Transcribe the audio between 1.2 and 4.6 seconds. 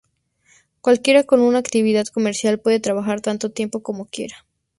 con una actividad comercial puede trabajar tanto tiempo como quiera.